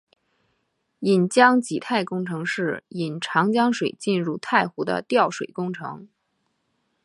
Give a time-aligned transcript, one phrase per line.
[1.01, 6.07] 引江济太工程是引长江水进入太湖的调水工程。